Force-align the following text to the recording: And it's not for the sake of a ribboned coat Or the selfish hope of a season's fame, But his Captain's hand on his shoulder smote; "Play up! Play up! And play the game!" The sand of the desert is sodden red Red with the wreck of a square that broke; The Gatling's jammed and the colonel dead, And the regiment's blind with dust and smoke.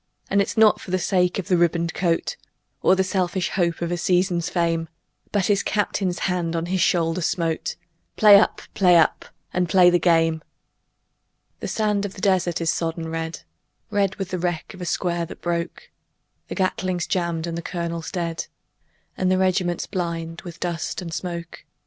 And 0.31 0.41
it's 0.41 0.57
not 0.57 0.81
for 0.81 0.89
the 0.89 0.97
sake 0.97 1.37
of 1.37 1.51
a 1.51 1.55
ribboned 1.55 1.93
coat 1.93 2.35
Or 2.81 2.95
the 2.95 3.03
selfish 3.03 3.49
hope 3.49 3.83
of 3.83 3.91
a 3.91 3.97
season's 3.97 4.49
fame, 4.49 4.89
But 5.31 5.45
his 5.45 5.61
Captain's 5.61 6.21
hand 6.21 6.55
on 6.55 6.65
his 6.65 6.81
shoulder 6.81 7.21
smote; 7.21 7.75
"Play 8.15 8.39
up! 8.39 8.63
Play 8.73 8.97
up! 8.97 9.25
And 9.53 9.69
play 9.69 9.91
the 9.91 9.99
game!" 9.99 10.41
The 11.59 11.67
sand 11.67 12.03
of 12.03 12.15
the 12.15 12.21
desert 12.21 12.59
is 12.61 12.71
sodden 12.71 13.09
red 13.09 13.41
Red 13.91 14.15
with 14.15 14.29
the 14.29 14.39
wreck 14.39 14.73
of 14.73 14.81
a 14.81 14.85
square 14.87 15.27
that 15.27 15.39
broke; 15.39 15.91
The 16.47 16.55
Gatling's 16.55 17.05
jammed 17.05 17.45
and 17.45 17.55
the 17.55 17.61
colonel 17.61 18.03
dead, 18.11 18.47
And 19.15 19.29
the 19.31 19.37
regiment's 19.37 19.85
blind 19.85 20.41
with 20.41 20.59
dust 20.59 21.03
and 21.03 21.13
smoke. 21.13 21.63